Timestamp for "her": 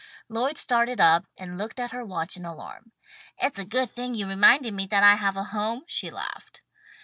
1.91-2.03